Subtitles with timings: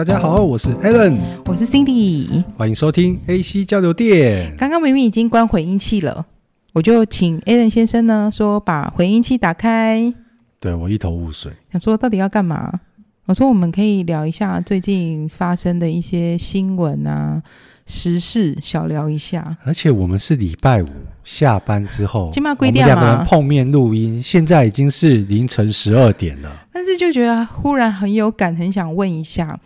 [0.00, 4.56] 大家好，我是 Alan，我是 Cindy，欢迎收听 AC 交流电。
[4.56, 6.24] 刚刚明明已经关回音器了，
[6.72, 10.14] 我就请 Alan 先生呢说把回音器打开。
[10.58, 12.80] 对，我一头雾水，想说到底要干嘛？
[13.26, 17.42] 我说我们可以聊一下最近发生的一些新闻啊。
[17.84, 20.88] 时事小聊一下，而且我们是礼拜五
[21.24, 26.66] 下班之后，我们两个人碰面录音，现在已经是凌晨十二点了。
[26.72, 29.58] 但是就觉得忽然很有感，很想问一下，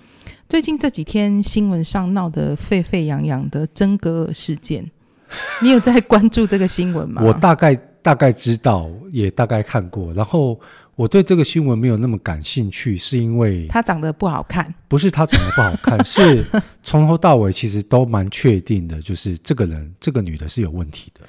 [0.48, 4.90] 最近这几天新闻上闹得沸沸扬扬的真格尔事件，
[5.62, 7.22] 你有在关注这个新闻吗？
[7.24, 10.60] 我大概大概知道，也大概看过，然后。
[10.96, 14.72] 我对这个新闻没有那么感兴趣，是因为他长得不好看。
[14.86, 16.46] 不是他长得不好看， 是
[16.84, 21.22] 从头到尾其实都蛮确定的，就是这个人，这个女的是有问题的。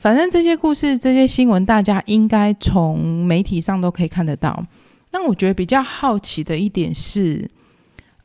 [0.00, 4.64] 反正这些故事、这些新闻，大家应该从媒体上都可以看得到。
[5.10, 7.50] 那我觉得比较好奇的一点是，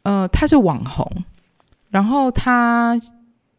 [0.08, 1.05] 呃，他是网红，
[1.89, 2.97] 然后他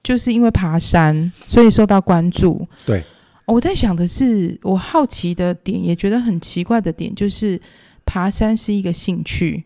[0.02, 2.66] 就是因为爬山，所以受到关注。
[2.86, 3.04] 对。
[3.44, 7.60] 我在想的是，我好奇的点，也觉得很奇怪的点，就是
[8.06, 9.64] 爬山是一个兴趣，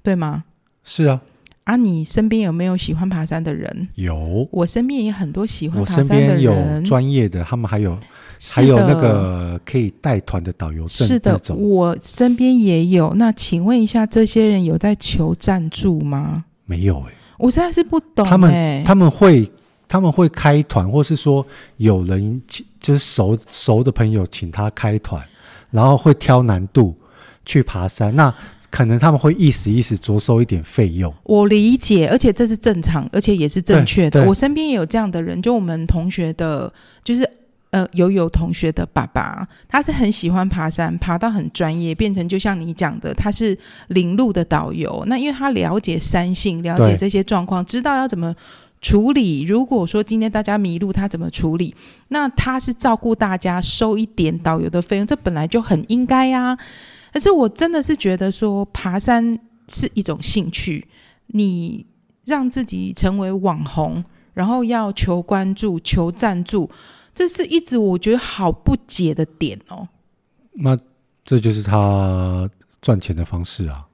[0.00, 0.44] 对吗？
[0.84, 1.20] 是啊。
[1.68, 3.88] 啊，你身边有没有喜欢爬山的人？
[3.96, 6.24] 有，我身边也很多喜欢爬山的人。
[6.24, 7.98] 我身边有专业的，他们还有
[8.54, 11.06] 还有那个可以带团的导游证。
[11.06, 13.12] 是的，我身边也有。
[13.14, 16.44] 那请问一下，这些人有在求赞助吗？
[16.64, 18.30] 没有哎、欸，我实在是不懂、欸。
[18.30, 19.50] 他们他们会。
[19.90, 21.42] 他们会开团，或是说
[21.78, 22.42] 有人
[22.78, 25.26] 就是熟熟的朋友请他开团，
[25.70, 26.94] 然后会挑难度
[27.46, 28.14] 去爬山。
[28.14, 28.34] 那
[28.70, 31.12] 可能他们会意思意思着收一点费用。
[31.24, 34.24] 我理解，而且这是正常，而且也是正确的。
[34.24, 37.28] 我身边也有这样的人，就我们同学的，就是
[37.70, 43.56] 呃有有同学的爸爸，他是很喜欢爬山，爬到很专业，变成就像你讲的，他是
[43.88, 45.04] 领路的导游。
[45.06, 48.34] 那因为他了解山性，了解这些状况，知道要怎么。
[48.80, 51.74] 处理，如果说今天大家迷路，他怎么处理？
[52.10, 56.56] 那他是照顾大家，收一点导游的费用，这本来就很应该呀。
[57.12, 59.38] 可是我真的是觉得说，爬山
[59.68, 60.86] 是一种兴趣，
[61.26, 61.84] 你
[62.24, 64.04] 让自己成为网红，
[64.34, 66.70] 然后要求关注、求赞助，
[67.14, 69.88] 这是一直我觉得好不解的点哦。
[70.52, 70.78] 那
[71.24, 72.48] 这就是他
[72.80, 73.86] 赚钱的方式啊。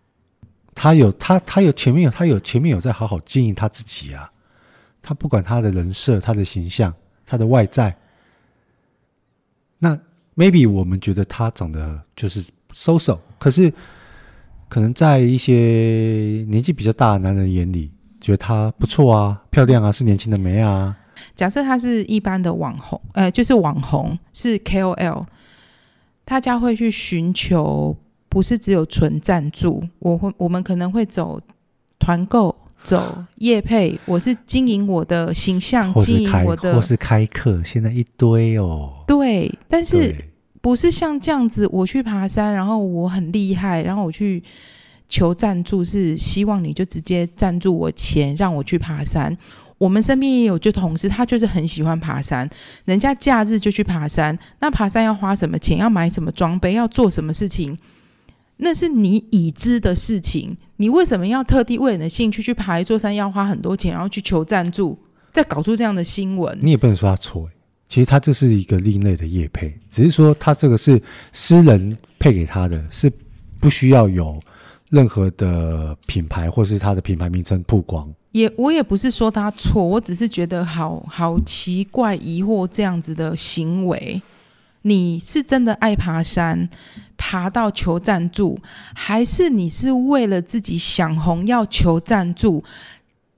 [0.75, 4.31] 他有他，他有前面有他有前面有在好好经营他自己啊。
[5.01, 6.93] 他不管他的人设、他的形象、
[7.27, 7.95] 他的外在，
[9.79, 9.97] 那
[10.35, 12.43] maybe 我们觉得他长得就是
[12.75, 13.73] so so，可是
[14.69, 20.97] 可能在一些年纪比较大的男人眼里，觉得他不错啊、漂亮啊，是年轻的美啊。
[21.37, 25.25] 假设他是一般的网红，呃，就是网红是 KOL，
[26.25, 27.97] 大家会去寻求，
[28.29, 31.41] 不是只有纯赞助，我会我们可能会走
[31.99, 32.55] 团购。
[32.83, 38.93] 走业配，我是经营我的形象，经营我的，或是开课，现在一堆哦。
[39.07, 40.15] 对，但是
[40.65, 44.43] 不是像这样子，我去爬山，然后我很厉害，然后我去
[45.11, 49.37] 求赞助，是希望你就直接赞助我钱，让我去爬山。
[49.77, 52.49] 我们身边也有就同事，他就是很喜欢爬山，
[52.87, 55.77] 人家假日就去爬山，那爬山要花什么钱？
[55.77, 56.73] 要买什么装备？
[56.73, 57.77] 要做什么事情？
[58.57, 64.99] 那是你已知的事情，你为什么要特地为你的兴趣去爬一座山，要花很多钱，然后去求赞助，
[65.31, 66.59] 再搞出这样的新闻？
[66.63, 67.51] 你也不能说他错，
[67.89, 71.01] 其实他这是一个另类的业配，只是说他这个是
[71.33, 73.13] 私人配给他的，是
[73.61, 74.41] 不需要有
[74.91, 78.13] 任何的品牌或是他的品牌名称曝光。
[78.33, 84.21] 也，我也不是说他错，我只是觉得好好奇怪、疑惑这样子的行为。
[84.83, 86.69] 你是真的爱爬山，
[87.17, 88.59] 爬到求赞助，
[88.95, 92.63] 还是你是为了自己想红要求赞助，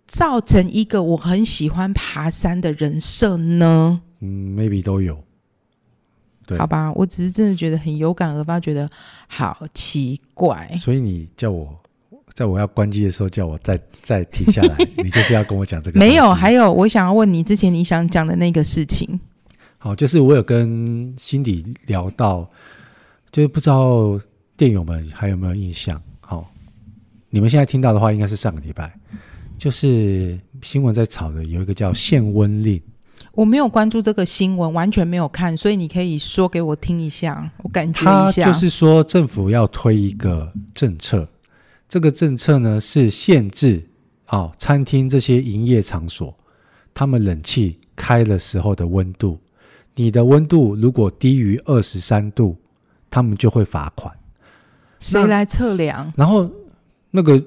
[0.07, 4.01] 造成一个我很喜欢爬山的人设呢？
[4.21, 5.23] 嗯，maybe 都有。
[6.47, 8.89] 对，好吧，我只是真的觉得很有感而发，觉得
[9.27, 10.73] 好奇怪。
[10.77, 11.77] 所以你叫我
[12.35, 15.99] 在我要关机的时候叫我再再停下来， 你就是要跟我讲这个？
[15.99, 19.19] 没有，还有我想要问你之前你想讲的那个事情。
[19.79, 22.49] 好，就是我有跟辛迪聊到，
[23.33, 24.21] 就是不知道
[24.57, 26.01] 电友们还有没有印象？
[26.21, 26.49] 好，
[27.29, 28.97] 你们现在听到的话，应该是上个礼拜，
[29.59, 32.81] 就是新闻在炒的有一个叫限温令。
[33.37, 38.47] 我没有关注这个新闻，完全没有看，所以你可以说给我听一下，我感觉一下。
[38.47, 41.29] 就是说政府要推一个政策，
[41.87, 43.87] 这个政策呢是限制
[44.25, 46.35] 啊、哦，餐厅这些营业场所，
[46.95, 49.39] 他们冷气开的时候的温度。
[49.95, 52.57] 你的温度如果低于二十三度，
[53.11, 54.11] 他们就会罚款。
[54.99, 56.11] 谁来测量？
[56.17, 56.51] 然后
[57.11, 57.43] 那个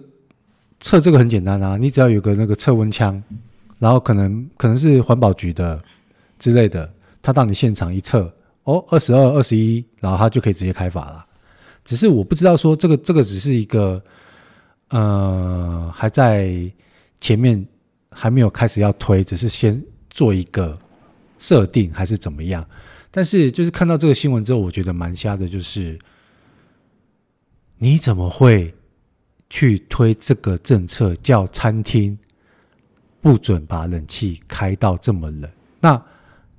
[0.80, 3.22] 测这个很简单啊，你只要有个那个测温枪，
[3.80, 5.82] 然后可能可能是环保局的
[6.38, 8.32] 之类的，他到你现场一测，
[8.66, 11.26] 哦，二十二、二十一，然后他就可以直接开罚了。
[11.84, 14.04] 只是我不知道说这个这个只是一个，
[14.90, 16.72] 呃，还在
[17.20, 17.66] 前面
[18.12, 20.78] 还没有开始要推，只是先做一个
[21.40, 22.64] 设定还是怎么样？
[23.10, 25.98] 但是就是看到这个新闻之后，我觉得蛮瞎的，就是
[27.78, 28.72] 你怎么会
[29.50, 32.16] 去推这个政策，叫餐厅
[33.22, 35.50] 不准把冷气开到这么冷？
[35.80, 35.96] 那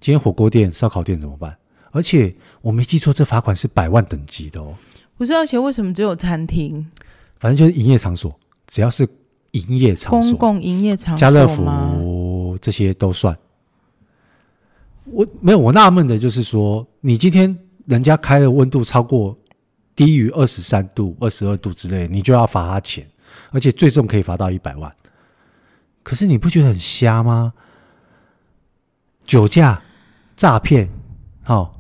[0.01, 1.57] 今天火锅店、烧烤店怎么办？
[1.91, 4.75] 而且我没记错，这罚款是百万等级的哦。
[5.17, 6.87] 不是，而且为什么只有餐厅？
[7.39, 8.33] 反正就是营业场所，
[8.69, 9.09] 只要是
[9.53, 13.37] 营业场所，公共营业场所，家乐福这些都算。
[15.05, 19.37] 我没有，我纳闷的就是说，你今天人家开的温度超过
[19.97, 23.07] 低于二十三度、二十二度之类，你就要罚他钱，
[23.51, 24.95] 而且最重可以罚到一百万。
[26.03, 27.53] 可是你不觉得很瞎吗？
[29.25, 29.83] 酒驾、
[30.37, 30.89] 诈骗，
[31.43, 31.75] 好、哦。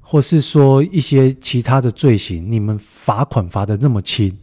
[0.00, 4.36] 或是说一些其他的罪行，你们罚款罚的那么轻，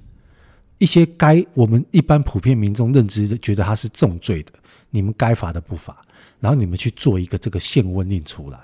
[0.80, 4.52] 一些该我们一般普遍民众认知的觉得他是重罪的，
[4.90, 5.96] 你们该罚的不罚，
[6.40, 8.58] 然后你们去做一个这个限温令出来。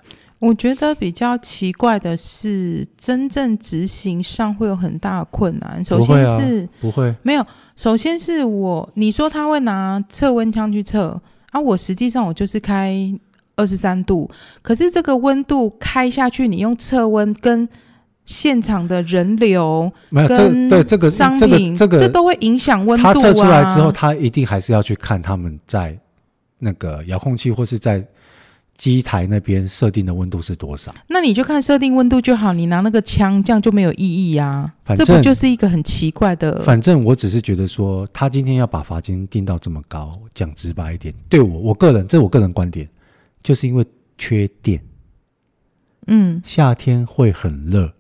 [0.46, 5.84] 我觉得比较奇怪的是，真正执行上会有很大的困难。
[5.84, 7.46] 首先是不会，没有，
[7.76, 11.20] 首先是我你说他会拿测温枪去测
[11.52, 13.18] 啊，我实际上我就是开。
[13.58, 14.30] 二十三度，
[14.62, 17.66] 可是这个温度开下去，你用测温跟
[18.26, 23.14] 现场的人流没有跟对这个商品，这个这都会影响温度啊。
[23.14, 25.98] 他测出来之后，他一定还是要去看他们在
[26.60, 28.06] 那个遥控器或是在
[28.78, 30.94] 机台那边设定的温度是多少。
[31.08, 34.74] 那你就看设定温度就好，你拿那个枪这样就没有意义啊。
[34.84, 36.64] 反正这不就是一个很奇怪的？
[36.64, 42.88] 反正我只是觉得说，他今天要把罚金定到这么高，讲直白一点，对我我个人，这我个人观点。
[43.44, 43.86] 就是因为
[44.18, 44.84] 缺电，
[46.08, 47.94] 嗯，夏天会很热，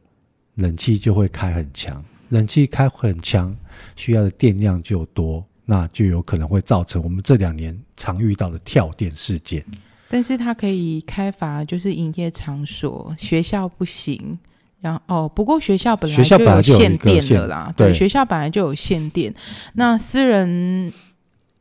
[0.55, 3.55] 冷气就会开很强，冷气开很强，
[3.95, 9.63] 需要的电量就多，那就有可能会造成我们这两年常遇到的跳电事件。
[10.09, 14.37] 但是它可以开发，就是营业场所，学校不行。
[14.81, 19.33] 然后哦，不过学校本来就有限电的啦，对，学校本来就有限电，
[19.73, 20.93] 那私人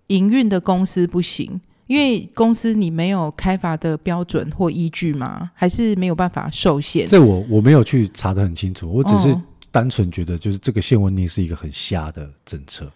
[0.09, 1.61] 营运的公司不行。
[1.87, 5.51] 因为公司你没有开发的标准或依据吗？
[5.53, 7.07] 还是没有办法受限？
[7.07, 9.39] 这我我没有去查的很清楚，我只是
[9.71, 12.91] 单纯觉得就是这个限温令是一个很瞎的政策。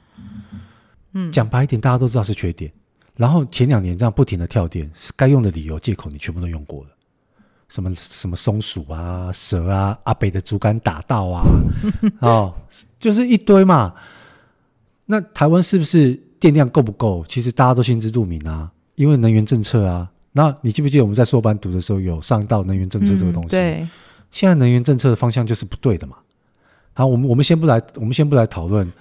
[1.13, 2.73] 嗯，讲白一点，大家都知道是缺电，
[3.19, 6.91] 然后前两年这样不停的跳电，该用的理由借口你全部都用过了，
[7.69, 11.45] 什么什么松鼠啊、蛇啊、阿北的竹竿打到啊，
[12.23, 12.55] 哦，
[12.99, 13.93] 就是一堆嘛。
[15.05, 17.25] 那台湾是不是电量够不够？
[17.29, 18.71] 其实大家都心知肚明啊。
[18.95, 23.49] 因为能源政策啊，那你记不记得我们在硕班读的时候有上到能源政策这个东西？
[23.49, 23.89] 嗯、对，
[24.31, 26.17] 现在能源政策的方向就是不对的嘛。
[26.95, 28.93] 好，我们我们先不来，我们先不来讨论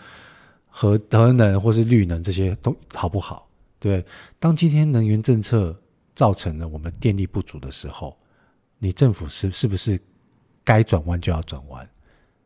[0.70, 3.47] 核核能或是绿能这些都好不好？
[3.80, 4.06] 对，
[4.40, 5.80] 当今天能源政策
[6.16, 8.18] 造成了我们电力不足的时候，
[8.80, 10.00] 你政府是是不是
[10.64, 11.88] 该转弯就要转弯？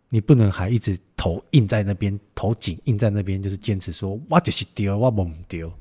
[0.09, 5.71] 你不能还一直头硬在那边，头紧硬在那边，就是坚持说我就是丢，我不丢。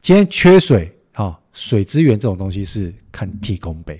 [0.00, 3.92] 今天缺水，哈、哦，水资源这种东西是看天公伯，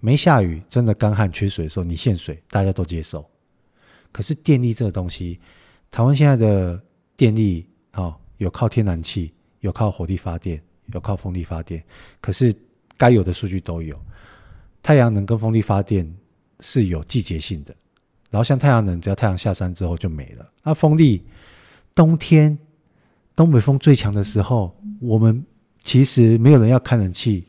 [0.00, 3.26] 没下雨，真的干旱缺水的时候，你限水，大家都接受。
[4.12, 5.40] 可是电力这个东西，
[5.90, 6.78] 台湾现在的
[7.16, 9.32] 电力，哈、哦，有靠天然气，
[9.66, 10.62] 有靠火力发电，
[10.94, 11.82] 有靠风力发电。
[12.20, 12.54] 可是
[12.96, 14.00] 该有的数据都有，
[14.82, 16.10] 太阳能跟风力发电
[16.60, 17.74] 是有季节性的。
[18.30, 20.48] 然后像太阳能，只要太阳下山之后就没了。
[20.62, 21.22] 那风力，
[21.94, 22.56] 冬天。
[23.34, 25.44] 东北风最强的时候，我们
[25.84, 27.44] 其实没有人要开冷气，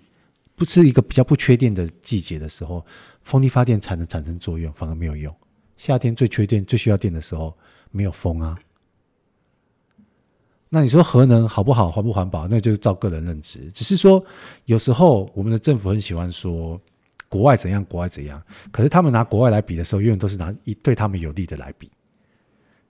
[0.54, 2.86] 不是一个比较不缺电的季节的时候，
[3.24, 5.34] 风力发电才能产生作用，反而没有用。
[5.78, 7.58] 夏天最缺电、最需要电的时候，
[7.90, 8.60] 没有风啊。
[10.70, 12.48] 那你说核能好不好、环不环保？
[12.48, 13.72] 那就是照个人认知。
[13.72, 14.24] 只是说，
[14.66, 16.80] 有时候我们的政府很喜欢说
[17.30, 21.90] 国外怎样、国外怎样，可是他们拿国外来比的时候，永远都是拿一对他们有利的来比。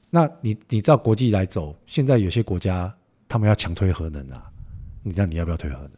[0.10, 2.91] 那你你照国际来走，现在有些国家
[3.29, 4.43] 他们要强推核能啊，
[5.03, 5.91] 你那你要不要推核能？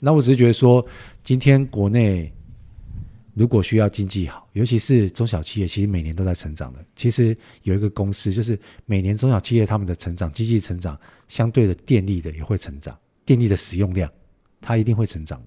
[0.00, 0.84] 那我只是觉得说，
[1.22, 2.32] 今天国内
[3.34, 6.84] 如果需要经济好，尤其是中小企业，其实每年都在成长的。
[6.94, 10.98] 其实有一个公式，就是每年中小企业他们的成长，经济成长，
[11.28, 14.10] 相对的电力的也会成长，电力的使用量
[14.60, 15.42] 它一定会成长。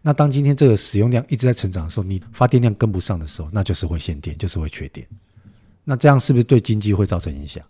[0.00, 5.06] 那当今天这个使用量一直在成长的时候，你发电量跟不上的时候，那就是会限电，就是会缺电。
[5.84, 7.62] 那这样是不是对经济会造成影响？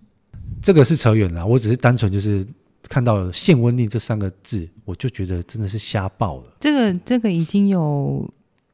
[0.63, 2.47] 这个是扯远了，我只是单纯就是
[2.83, 6.57] 看到限温令这三个字，我就觉得真的是瞎爆了。
[6.61, 8.29] 这个这个已经有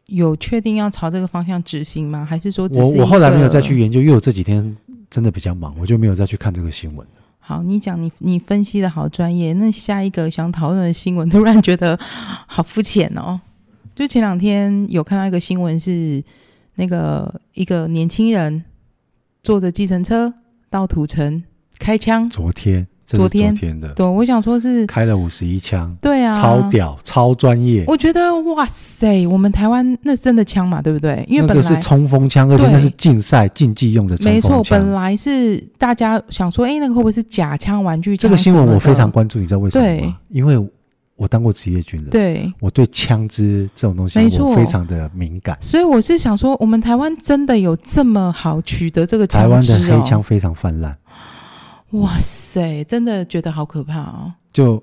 [0.06, 2.24] 有确定要朝这个方向执行吗？
[2.28, 4.76] 还是说只是我我后来没有再去研究，因为我这几天
[5.08, 7.06] 真的比较忙，我就没有再去看这个新闻。
[7.38, 9.52] 好，你讲你你分析的好专业。
[9.54, 11.98] 那下一个想讨论的新闻，突然觉得
[12.46, 13.40] 好肤浅哦。
[13.94, 16.22] 就前两天有看到一个新闻，是
[16.76, 18.64] 那个一个年轻人
[19.42, 20.32] 坐着计程车
[20.70, 21.42] 到土城
[21.78, 22.28] 开枪。
[22.28, 22.86] 昨天。
[23.06, 27.84] 昨天，的，对，我想说是开了五十一枪，对啊，超屌，超专业。
[27.86, 31.24] 我觉得哇塞，我们台湾那真的枪嘛，对不对？
[31.28, 34.50] 因为本来是冲锋枪，而且那是竞赛竞技用的冲锋枪。
[34.50, 38.22] 没错，本来是大家想说，哎，那个会不会是假枪、玩具枪？
[38.22, 39.90] 这个新闻我非常关注，你知道为什么吗？
[39.96, 40.58] 对，因为
[41.16, 45.56] 我当过职业军人，对，我对枪支这种东西，没错，非常的敏感。
[45.60, 49.76] 所以我是想说，我们台湾真的有这么好取得这个枪支哦？
[49.76, 50.96] 台湾的黑枪非常泛滥。
[51.94, 54.32] 哇塞，真的觉得好可怕哦！
[54.52, 54.82] 就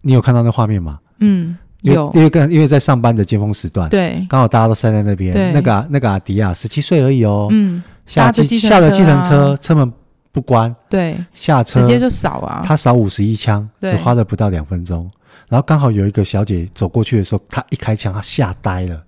[0.00, 0.98] 你有看到那画面吗？
[1.18, 5.52] 嗯，有，因为跟因为在上班的尖峰时段，对，刚好大家都塞在那边。
[5.52, 9.92] 那个那个阿迪啊十七岁而已哦，嗯，下机下了计程车，车门
[10.30, 15.10] 不关，对，下车直接就扫啊，他扫五十一枪，只花了不到两分钟。
[15.48, 19.02] 然后刚好有一个小姐走过去的时候，她一开枪，她吓呆了。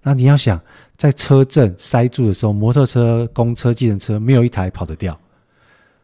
[0.00, 0.60] 那你要想，
[0.96, 5.18] 在车阵塞住的时候，摩托车、公车、计程车没有一台跑得掉。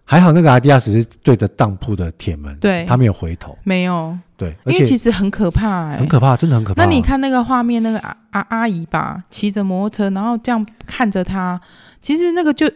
[0.07, 6.85] 还好那个阿迪亚斯是对着当铺的铁门，对，他没有回头，没有，对，因为其实很可怕、欸，很可怕，真的很可怕。
[6.85, 11.59] 那你看那个画面，那个阿阿阿姨吧，骑着摩托车，然后这样看着他，
[12.03, 12.71] 其实那个就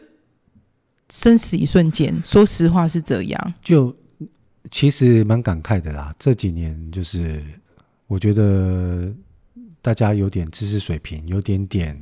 [1.11, 2.19] 生死一瞬间。
[2.25, 3.95] 说实话是这样，就
[4.71, 6.15] 其实蛮感慨的啦。
[6.19, 7.45] 这几年就是
[8.07, 9.13] 我觉得
[9.83, 11.95] 大家有点知识水平，有点点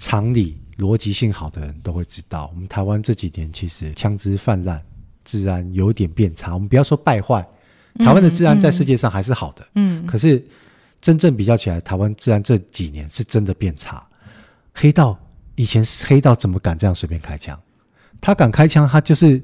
[0.00, 0.58] 常理。
[0.78, 4.80] 逻辑性好的人都会知道，我们台湾这几年其实枪支泛滥，
[5.24, 6.52] 治安有点变差。
[6.54, 7.46] 我们不要说败坏，
[7.98, 9.66] 台湾的治安在世界上还是好的。
[9.74, 10.44] 嗯，可是
[11.00, 14.04] 真正比较起来，台湾治安这几年是真的变差。
[14.72, 15.16] 黑道
[15.54, 17.58] 以前黑道怎么敢这样随便开枪？
[18.20, 19.40] 他敢开枪，他就是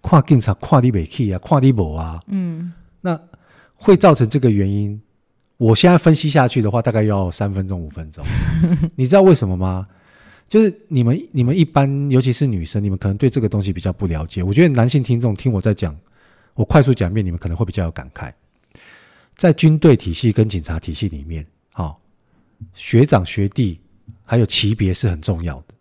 [0.00, 2.20] 跨警察、跨地北 key 啊、跨地博啊。
[2.26, 3.18] 嗯，那
[3.76, 5.00] 会造成这个原因，
[5.56, 8.22] 我现在分析下去的话，大概要三分钟、五分钟。
[8.96, 9.86] 你知道为什么吗？
[10.48, 14.42] 就是你们，你们一般，尤其是女生，你们可能对这个东西比较不了解。
[14.42, 15.94] 我觉得男性听众听我在讲，
[16.54, 18.32] 我快速讲一遍，你们可能会比较有感慨。
[19.36, 21.94] 在军队体系跟警察体系里面，哦，
[22.74, 23.78] 学长学弟
[24.24, 25.74] 还有级别是很重要的。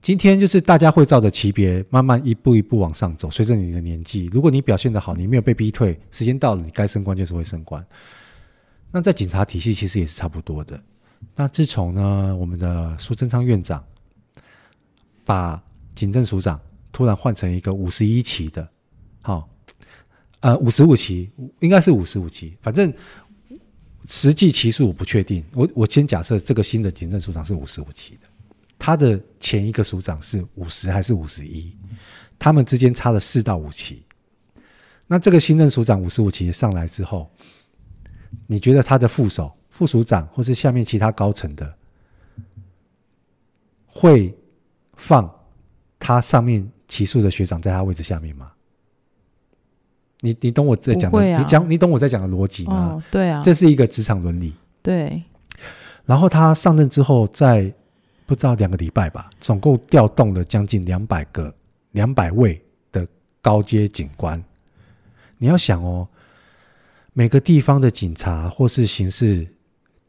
[0.00, 7.84] 今天就是大家会照着级别慢慢一步一步往上走，随着你的年纪，如果你表现得好，你没有被逼退，时间到了，你该升官就是会升官。
[8.90, 10.82] 那在警察体系其实也是差不多的。
[11.34, 13.82] 那自从呢，我们的苏贞昌院长
[15.24, 15.62] 把
[15.94, 16.60] 警政署长
[16.92, 18.68] 突然换成一个五十一期的，
[19.22, 19.48] 好、哦，
[20.40, 22.92] 呃，五十五期应该是五十五期，反正
[24.08, 25.42] 实际期数我不确定。
[25.54, 28.28] 我我先假设这个新的警政署长是五十五期的，
[28.78, 31.74] 他的前一个署长是五十还是五十一？
[32.38, 34.02] 他们之间差了四到五期。
[35.06, 37.30] 那这个新任署长五十五期上来之后，
[38.46, 39.50] 你觉得他的副手？
[39.72, 41.74] 副署长或是下面其他高层的，
[43.86, 44.32] 会
[44.96, 45.28] 放
[45.98, 48.52] 他上面起诉的学长在他位置下面吗？
[50.20, 51.18] 你你懂我在讲的？
[51.34, 52.90] 啊、你讲你懂我在讲的逻辑吗？
[52.90, 54.52] 哦，对啊，这是一个职场伦理。
[54.82, 55.20] 对。
[56.04, 57.72] 然后他上任之后，在
[58.26, 61.52] 不知道两个礼拜吧，总共调动了将近两百个
[61.92, 62.62] 两百位
[62.92, 63.08] 的
[63.40, 64.40] 高阶警官。
[65.38, 66.06] 你要想哦，
[67.14, 69.48] 每个地方的警察或是刑事。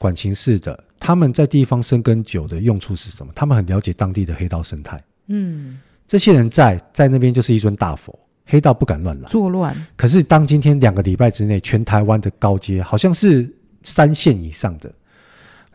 [0.03, 3.31] 管情事的，他们在地方生根久的用处是什么？
[3.33, 5.01] 他们很了解当地的黑道生态。
[5.27, 8.13] 嗯，这些人在在那边就是一尊大佛，
[8.45, 9.73] 黑道不敢乱来作乱。
[9.95, 13.49] 可是当今天两个礼拜之内，全台湾的高阶好像是
[13.81, 14.93] 三线以上的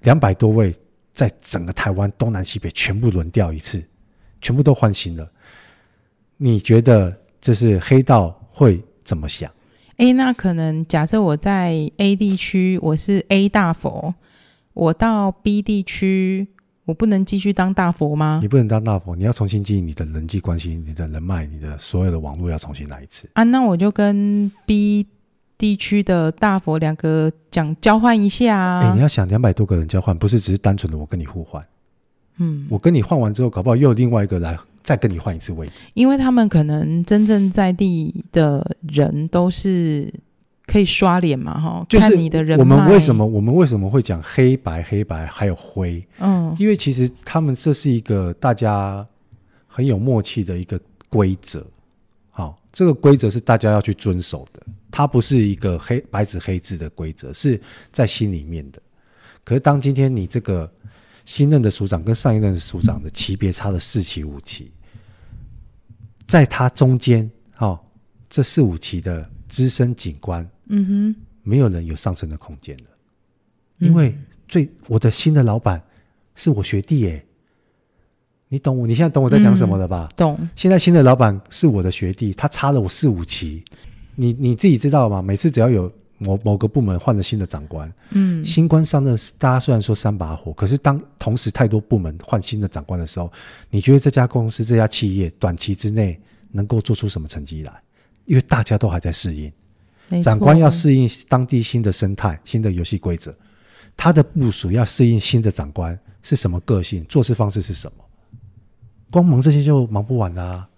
[0.03, 0.75] 两百多位，
[1.15, 3.83] 在整个台湾东南西北全部轮调一次，
[4.43, 5.27] 全部都换新了。
[6.37, 9.51] 你觉得这是黑道会怎么想？
[9.99, 14.15] 哎，那可能假设我在 A 地区，我是 A 大佛，
[14.73, 16.47] 我到 B 地区，
[16.85, 18.39] 我不能继续当大佛吗？
[18.41, 23.43] 你不能当大佛，你要重新经营你的人际关系、你的人脉、你的所有的网络要重新来一次啊！
[23.43, 25.05] 那我就跟 B
[25.59, 28.83] 地区的大佛两个讲交换一下啊！
[28.85, 31.67] 哎，你要想两百多个人交换，不是只是单纯的我跟你互换，
[32.37, 34.57] 嗯，我跟你换完之后，搞不好又有另外一个来。
[34.89, 40.11] 再跟你换一次位置，因为他们可能真正在地的人都是
[40.67, 42.59] 可以刷脸嘛，哈，就是你的人。
[42.59, 46.03] 我们为什么我们为什么会讲黑白黑白还有灰？
[46.21, 49.07] 嗯，因为其实他们这是一个大家
[49.67, 50.81] 很有默契的一个
[51.11, 51.63] 规则。
[52.31, 57.61] 好，这个规则是大家要去遵守的，它不是一个黑白纸黑字的规则，是
[57.93, 58.81] 在心里面的。
[59.45, 60.71] 可是当今天你这个
[61.27, 64.71] 新任的署长跟上一任的署长的级别差了四期五期，
[66.29, 67.81] 在他中间，哦，
[68.31, 72.85] 这四五期的资深警官，嗯哼，没有人有上升的空间了，
[73.79, 74.17] 因为
[74.47, 75.83] 最我的新的老板
[76.37, 77.25] 是我学弟耶。
[78.51, 78.87] 你懂我？
[78.87, 80.09] 你现在懂我在讲什么了吧？
[80.11, 80.49] 嗯、懂。
[80.57, 83.63] 现在新的老板是我的学弟，他差了我四五期。
[84.15, 85.21] 你你自己知道吗？
[85.21, 93.33] 每次只要有某某个部门换了新的长官，嗯，新官上任，大家虽然说三把火，可是当同时太多部门换新的长官的时候，
[93.71, 96.21] 你觉得这家公司、这家企业短期之内
[96.51, 97.73] 能够做出什么成绩来？
[98.25, 99.53] 因为大家都还在适应，
[100.23, 103.35] 长官要适应当地新的生态、新的游戏规则，
[103.97, 108.05] 他的部署要适应新的长官是什么个性、做事方式是什么。
[109.11, 110.69] 光忙这些就忙不完啦、啊。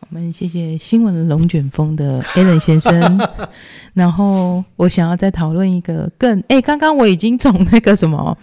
[0.00, 3.18] 我们谢谢新闻龙卷风的 Alan 先生。
[3.94, 8.36] 然后我想要再讨论一个更哎，刚刚我已经从那个什么，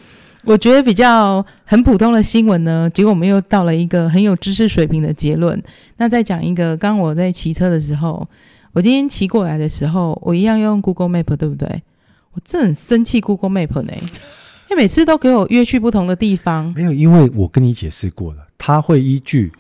[0.43, 5.61] 我觉得比较很普通的新闻呢，结果我们又到了一个很有知识水平的结论。
[5.97, 8.27] 那再讲一个，刚刚我在骑车的时候，
[8.73, 11.83] 我今天骑过来的时候，我一样用 Google Map，对不对？
[12.33, 13.93] 我真的很生气 Google Map 呢。
[14.69, 16.73] 因为每次都给我约去不同的地方。
[16.75, 19.51] 没有，因为我跟你解释过了，他会依据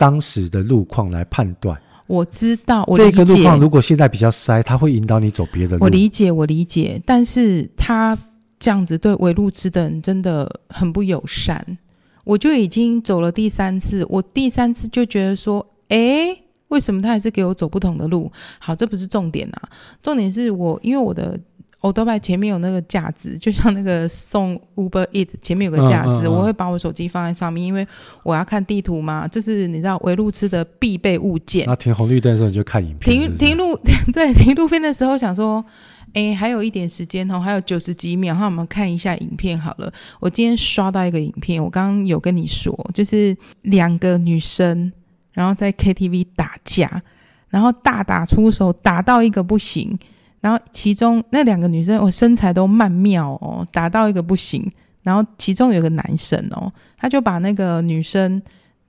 [0.00, 1.78] 当时的路况来判断。
[2.06, 3.10] 我知道，我理解。
[3.10, 5.84] 这个路况如果现在比较塞，他会引导你走别的路。
[5.84, 6.98] 我理解，我理解。
[7.04, 8.16] 但是他
[8.58, 11.76] 这样子对围路痴的人真的很不友善。
[12.24, 16.34] 我就已经走了第三次，我第三次就觉得说，诶，
[16.68, 18.32] 为什么他还是给我走不同的路？
[18.58, 19.68] 好，这不是重点啊，
[20.02, 21.38] 重点是我因为我的。
[21.80, 27.86] 欧多拜前面有那个架子，就像那个送 Uber Eat 前面有个架子，嗯嗯嗯、我会把我手机放在上面，因为
[28.22, 29.26] 我要看地图嘛。
[29.26, 31.64] 这是你知道围路痴的必备物件。
[31.66, 33.18] 那停红绿灯的时候你就看影片。
[33.18, 33.74] 停停路
[34.12, 35.64] 对停路边的时候想说，
[36.12, 39.90] 哎，还有一点时间哦，还有九十几秒，那我们看一下影片好了。
[40.20, 44.92] 我今天刷到一个影片，我刚刚有跟你说，就是两个女生
[45.32, 47.02] 然后在 KTV 打架，
[47.48, 49.98] 然后大打出手，打到一个不行。
[50.40, 54.70] 然后其中那两个女生，我身材都曼妙哦，打到一个不行。
[55.02, 58.40] 然后其中有个男生哦，他就把那个女生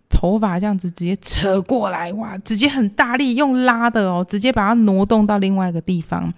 [0.09, 6.33] 头发这样子直接扯过来，哇，直接很大力用拉的哦，直接把它挪动到另外一个地方。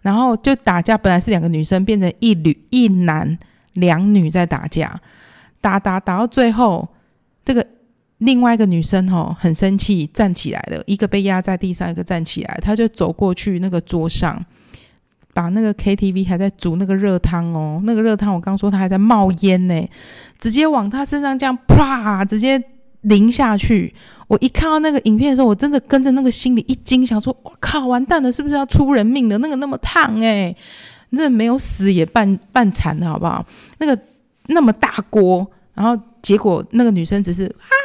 [0.00, 3.38] 然后就打架，本来是两个女生，变成一女一男
[3.74, 5.00] 两女在打架，
[5.60, 6.88] 打打打到最后，
[7.44, 7.66] 这个。
[8.24, 14.44] 另外一个女生吼很生气，站起来了，一个被压在地上，一个站起来，她就走过去那个桌上，
[15.34, 19.88] 把那个 KTV 还在煮那个热汤哦，那个热汤我刚说它还在冒烟呢，
[20.38, 22.62] 直接往她身上这样啪直接
[23.00, 23.92] 淋下去。
[24.28, 29.36] 我一看到那个影片的时候，我真的跟着那个心里一惊，想说我靠，完蛋了，是不是要出人命了？
[29.38, 30.56] 那个那么烫诶，
[31.10, 33.44] 那没有死也半半残了，好不好？
[33.78, 33.98] 那个
[34.46, 37.81] 那么大锅，然后结果那个女生只是啊。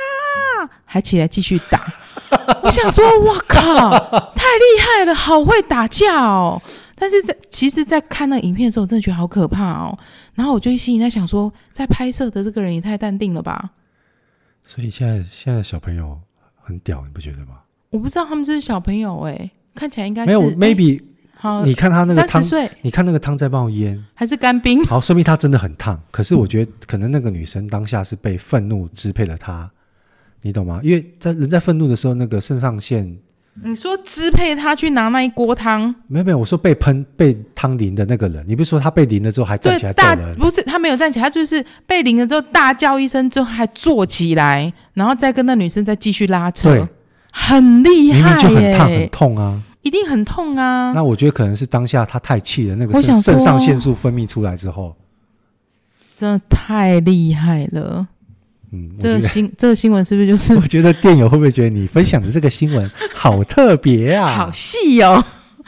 [0.89, 1.85] 还起来继续打，
[2.63, 3.91] 我想说，我靠，
[4.33, 6.59] 太厉害了，好会打架哦！
[6.95, 9.95] 但是在其实，在看那个影片的时候，我真的觉得好可怕哦。
[10.33, 13.71] 然后我就心里在想说，在拍摄的这个人也太淡定了吧？
[14.65, 16.17] 所以现在现在小朋友
[16.63, 17.59] 很屌，你不觉得吗？
[17.89, 21.03] 我不知道他们是不是小朋友哎、欸，看起来应该是没有，maybe、欸、
[21.35, 22.43] 好，你看他那个汤，
[22.81, 24.83] 你看那个汤在冒烟，还是干冰？
[24.85, 26.01] 好，说明他真的很烫。
[26.11, 29.69] 可是我觉得，可能那个女生当下是被愤怒支配了她。
[30.47, 30.79] 你懂吗？
[30.81, 33.17] 因为在人在愤怒的时候，那个肾上腺，
[33.65, 35.93] 你说支配他去拿那一锅汤？
[36.07, 46.87] 没有没有，我说被喷被汤淋的那个人，你不是说他被淋了之后还站起来大不是他没有站起来，他就是被淋了之后大叫一声之后还坐起来，然后再跟那女生再继续拉扯，对
[47.31, 50.93] 很厉害耶，明明就很烫很痛啊，一定很痛啊。
[50.95, 54.95] 那我觉得可能是当下他太气了，那个肾肾上腺素分泌出来之后，
[56.13, 58.07] 真的太厉害了。
[58.71, 60.53] 嗯，这个新这个新闻是不是就是？
[60.59, 64.27] 我觉得电友会不会觉得你分享的这个新闻好特别啊？
[64.35, 65.23] 好细哦！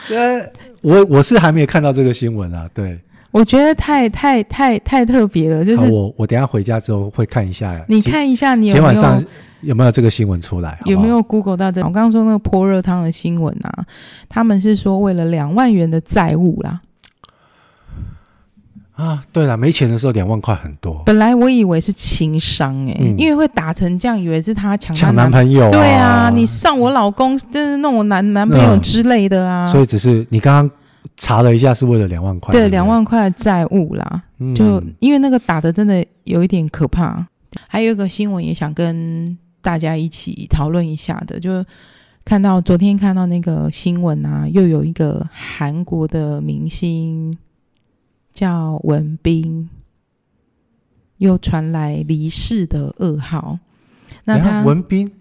[0.09, 0.41] 呃，
[0.81, 2.69] 我我是还没有看到这个新闻啊。
[2.73, 2.99] 对，
[3.31, 5.63] 我觉得太太太太特别了。
[5.63, 7.83] 就是我我等一下回家之后会看一下。
[7.87, 9.23] 你看一下，你有没有晚上
[9.61, 10.71] 有没有这个新闻出来？
[10.71, 10.91] 好好？
[10.91, 11.81] 有没有 Google 到这？
[11.81, 13.85] 我刚刚说那个泼热汤的新闻啊，
[14.27, 16.81] 他们是说为了两万元的债务啦。
[18.99, 21.01] 啊，对了，没钱的时候两万块很多。
[21.05, 25.71] 本来我以为是情商哎、欸，嗯、因为会打成这样，以为是他抢抢男朋友、啊。
[25.71, 29.65] 对啊，你上我老公，就是弄我男男朋友之类的啊。
[29.71, 30.77] 所以只是你刚刚
[31.15, 32.51] 查了一下，是为了两万块。
[32.51, 37.25] 对，两万块债务啦，嗯、就因为那个打的真的有一点可怕。
[37.67, 41.39] 还有一个新闻也想跟大家一起讨论一下的。
[41.39, 41.65] 就
[42.25, 47.33] 看到昨天看到那个新闻啊，又有一个韩国的明星
[48.33, 49.69] 叫文斌，
[51.17, 53.57] 又传来离世的噩耗。
[54.23, 55.11] 那他文斌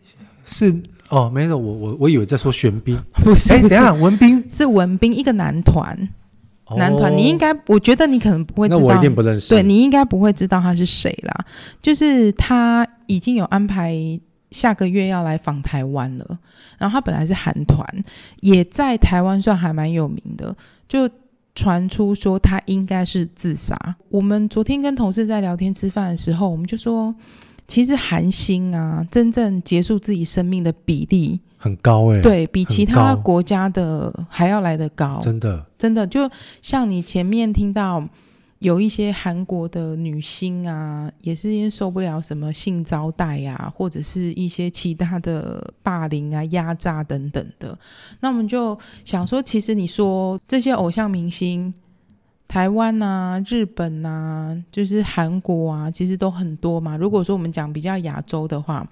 [0.47, 0.75] 是
[1.09, 6.09] 哦，没有，我我我以为在说玄彬， 不是，哎，等一下，文斌是文斌一个男团。
[6.77, 9.49] 男团，你应该，我觉得你可能不会知道，那我一定不认识。
[9.49, 11.47] 对，你应该不会知道他是谁啦。
[11.81, 13.97] 就是他已经有安排
[14.51, 16.38] 下个月要来访台湾了。
[16.77, 17.83] 然后他本来是韩团，
[18.40, 20.55] 也在台湾算还蛮有名的。
[20.87, 21.09] 就
[21.59, 23.77] 传出说他应该是自杀。
[24.09, 27.12] 我们昨天跟同事在聊天吃饭的时候，我们就说，
[27.66, 31.40] 其实韩星啊，真正结束自己生命的比例。
[31.57, 36.31] 很高哎、欸，对，比其他国家的还要来得高，真的，真的，就
[36.62, 38.09] 像你前面听到
[38.61, 47.79] 有一些韩国的女星啊，也是因为受不了什么性招待啊，或者是一些其他的霸凌啊、压榨等等的，
[48.21, 51.73] 那我们就想说，其实你说这些偶像明星，
[52.49, 56.97] 台湾啊、日本啊，就是韩国啊，其实都很多嘛。
[56.97, 58.85] 如果说我们讲比较亚洲的话，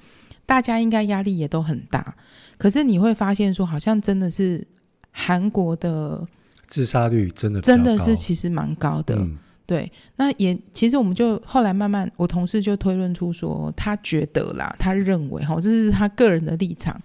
[0.45, 2.15] 大家应该压力也都很大。
[2.57, 4.65] 可是你会发现，说好像真的是
[5.11, 6.25] 韩国的
[6.69, 9.91] 自杀率真的真的是其实蛮高的，嗯、对。
[10.17, 16.99] 那也其实我们就后来慢慢，我同事就推论出说，他觉得啦，他认为哈，这是他个人的立场。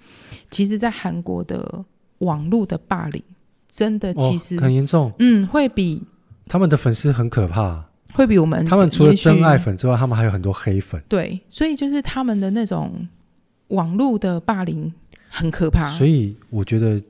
[0.49, 1.83] 其实，在韩国的
[2.19, 3.21] 网络的霸凌，
[3.69, 6.01] 真的其实、哦、很严重，嗯，会比
[6.47, 11.39] 他们的粉丝很可怕，会比我们他们除了真爱粉之外，他们还有很多黑粉，对。
[11.49, 13.07] 所以就是他们的那种
[13.67, 14.93] 网络的霸凌。
[15.33, 17.01] 很可怕，所以我觉得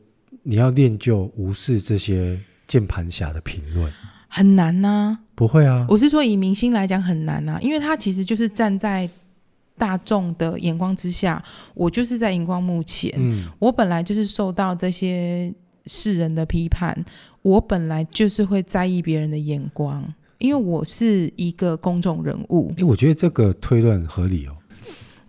[0.44, 3.92] 你要练就无视这些键盘侠的评论
[4.32, 5.20] 很难呐、啊。
[5.36, 9.10] 不会啊，我是说以明星来讲很难呐、啊，因为他其实就是站在
[9.78, 15.52] 大众的眼光之下，我就是在荧光幕前，嗯，我本来就是受到这些
[15.88, 16.96] 世人的批判，
[17.42, 20.04] 我本来就是会在意别人的眼光，
[20.38, 22.72] 因为我是一个公众人物。
[22.78, 24.56] 哎，我觉得这个推论合理哦。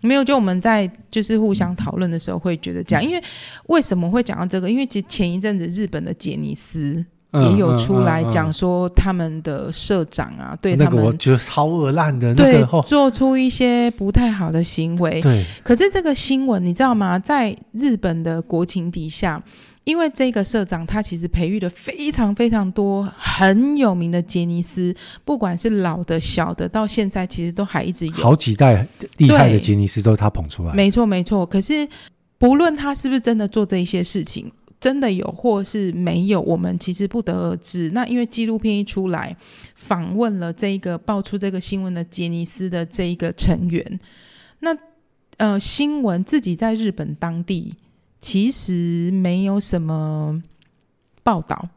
[0.01, 3.23] 没有，就我们在就是互相讨论的时候会觉得这样，因为
[3.67, 4.69] 为什么会讲到这个？
[4.69, 15.21] 因为其实前一阵子日本的杰尼斯也有出来讲说他们的社长啊，嗯嗯嗯、对他们、那个、我觉得超恶烂的，对、那个，做出一些不太好的行为。
[15.21, 17.17] 对，可是这个新闻你知道吗？
[17.17, 19.41] 在日本的国情底下。
[19.85, 30.73] 因为这个社长，他其实培育了非常非常多很有名的杰尼斯，不管是老的、小的，到现在其实都还一直有好几代厉害的杰尼斯都是他捧出来。
[30.73, 31.45] 没错，没错。
[31.45, 31.85] 可是
[32.37, 34.49] 不论他是不是真的做这一些事情，
[34.83, 37.89] 真的有或是没有，我们其实不得而知。
[37.91, 39.33] 那因为纪录片一出来，
[39.75, 43.99] 访问了这一个爆出这个新闻的杰尼斯的这一个成员，
[44.59, 44.77] 那
[45.37, 47.73] 呃，新闻自己在日本当地。
[48.19, 50.41] 其实没有什么
[51.23, 51.69] 报道，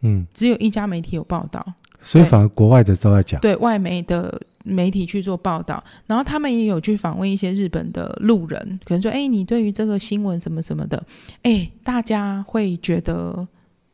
[0.00, 1.62] 嗯，只有一家媒体有报道，
[2.00, 11.00] 所以反而国外的都在讲，对外媒的媒体去做报道，然后他们也有去访问一些日本的路人，可能说，哎，你对于这个新闻什么什么的，
[11.42, 13.46] 哎，大家会觉得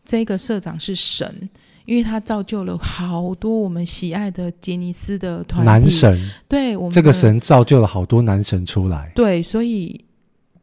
[0.04, 1.48] 这个社长是神，
[1.85, 10.02] 因为他造就了好多我们喜爱的杰尼斯的团体，男神，对，我们这个神造就了好多男神出来，对，所以。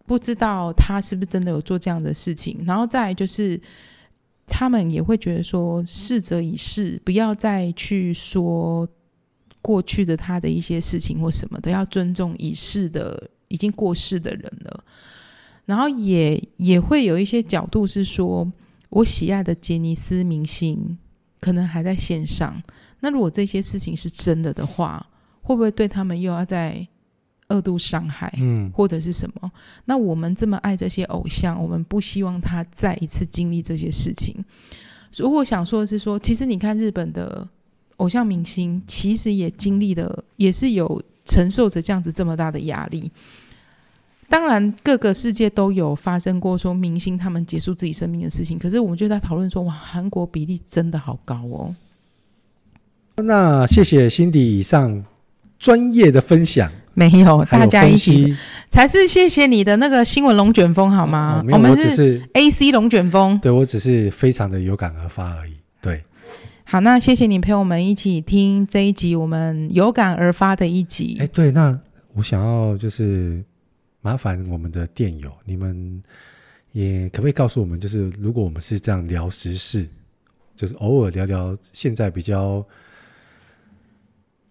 [0.07, 3.59] 不知道他是不是真的有做这样的事情，然后再来就是，
[4.47, 8.87] 他们也会觉得说，逝者已逝，不要再去说
[9.67, 14.83] 过去的他的一些事情或什么的，要尊重已逝的、已经过世的人了。
[15.65, 18.49] 然后也也会有一些角度是说，
[18.87, 20.97] 我喜爱的杰尼斯明星
[21.41, 22.63] 可能还在线上，
[23.01, 25.05] 那如果这些事情是真的的话，
[25.41, 26.87] 会不会对他们又要在
[27.49, 29.51] 二度伤害，嗯，或者是什么？
[29.83, 34.33] 那我们这么爱这些偶像，我们不希望他再一次经历这些事情。
[35.17, 37.45] 如果想说的是说，其实你看日本的
[37.97, 43.11] 偶像明星，其实也经历了，也是有承受着这样子这么大的压力。
[44.29, 48.59] 当然，各个世界都有发生过说明星他们结束自己生命的事情。
[48.59, 51.75] 可是我们就在讨论说，哇，韩国比例真的好高哦。
[53.17, 55.03] 那谢谢 Cindy 以上
[55.57, 56.71] 专业的分享。
[56.93, 58.35] 没有，大家一起
[58.69, 61.43] 才是谢谢你的那个新闻龙卷风好吗？
[61.45, 65.53] 哦、我们只是 AC 龙卷风，对，我只是非常的有感而发而已。
[65.79, 66.03] 对，
[66.69, 71.15] 好，那谢谢你陪我们一起听这一集我们有感而发的一集。
[71.17, 71.79] 哎，对，那
[72.13, 73.41] 我想要就是
[74.01, 76.03] 麻烦我们的电友，你们
[76.73, 79.87] 也可不可以告诉我们，就是如果我们是这样聊时事，
[80.57, 82.61] 就是偶尔聊聊现在比较。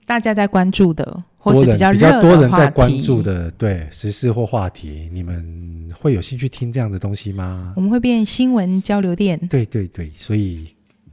[0.07, 7.75] 大家在关注的，或是比较比较多人在关注的，对时事或话题，你们会有兴趣听这样的东西吗？
[7.77, 9.37] 我们会变新闻交流电。
[9.49, 10.67] 对对对，所以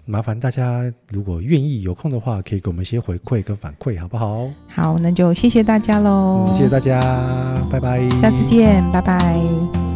[0.05, 4.49] 麻烦大家，如果愿意有空的话，可以给我们一些回馈跟反馈，好不好？
[4.67, 6.57] 好，那就谢谢大家喽、嗯！
[6.57, 6.99] 谢谢大家，
[7.71, 9.92] 拜拜，下次见，拜拜。